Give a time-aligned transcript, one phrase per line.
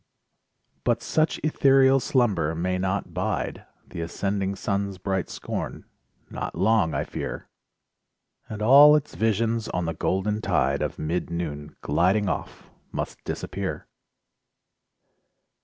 [0.83, 5.85] But such ethereal slumber may not bide The ascending sun's bright scorn
[6.27, 7.47] not long, I fear;
[8.49, 13.85] And all its visions on the golden tide Of mid noon gliding off, must disappear.